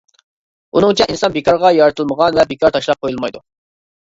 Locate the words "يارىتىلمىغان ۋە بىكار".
1.81-2.77